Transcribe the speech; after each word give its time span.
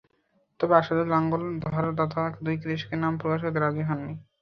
তবে 0.59 0.73
আসাদুল 0.77 1.07
লাঙল 1.09 1.41
ধারদাতা 1.65 2.23
দুই 2.43 2.55
কৃষকের 2.63 2.99
নাম 3.03 3.13
প্রকাশ 3.21 3.39
করতে 3.43 3.59
রাজি 3.59 3.83
হননি। 3.89 4.13